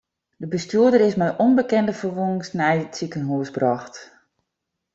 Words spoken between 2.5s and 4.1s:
nei it sikehús brocht.